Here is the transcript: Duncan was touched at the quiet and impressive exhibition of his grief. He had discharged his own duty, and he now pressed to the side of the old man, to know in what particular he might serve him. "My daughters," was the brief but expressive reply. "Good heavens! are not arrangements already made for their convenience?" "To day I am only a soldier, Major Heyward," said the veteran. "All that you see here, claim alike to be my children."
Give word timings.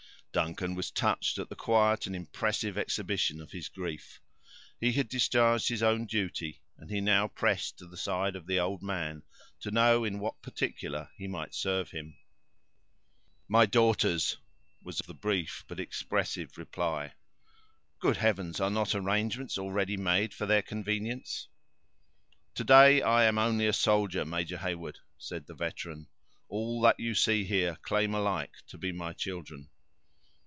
Duncan 0.33 0.75
was 0.75 0.91
touched 0.91 1.37
at 1.39 1.49
the 1.49 1.57
quiet 1.57 2.07
and 2.07 2.15
impressive 2.15 2.77
exhibition 2.77 3.41
of 3.41 3.51
his 3.51 3.67
grief. 3.67 4.21
He 4.79 4.93
had 4.93 5.09
discharged 5.09 5.67
his 5.67 5.83
own 5.83 6.05
duty, 6.05 6.61
and 6.77 6.89
he 6.89 7.01
now 7.01 7.27
pressed 7.27 7.77
to 7.79 7.85
the 7.85 7.97
side 7.97 8.37
of 8.37 8.47
the 8.47 8.57
old 8.57 8.81
man, 8.81 9.23
to 9.59 9.71
know 9.71 10.05
in 10.05 10.19
what 10.19 10.41
particular 10.41 11.09
he 11.17 11.27
might 11.27 11.53
serve 11.53 11.91
him. 11.91 12.17
"My 13.49 13.65
daughters," 13.65 14.37
was 14.81 14.99
the 14.99 15.13
brief 15.13 15.65
but 15.67 15.81
expressive 15.81 16.57
reply. 16.57 17.11
"Good 17.99 18.15
heavens! 18.15 18.61
are 18.61 18.71
not 18.71 18.95
arrangements 18.95 19.57
already 19.57 19.97
made 19.97 20.33
for 20.33 20.45
their 20.45 20.61
convenience?" 20.61 21.49
"To 22.55 22.63
day 22.63 23.01
I 23.01 23.25
am 23.25 23.37
only 23.37 23.67
a 23.67 23.73
soldier, 23.73 24.23
Major 24.23 24.59
Heyward," 24.59 24.97
said 25.17 25.47
the 25.47 25.55
veteran. 25.55 26.07
"All 26.47 26.79
that 26.83 27.01
you 27.01 27.15
see 27.15 27.43
here, 27.43 27.75
claim 27.81 28.13
alike 28.15 28.53
to 28.67 28.77
be 28.77 28.93
my 28.93 29.11
children." 29.11 29.67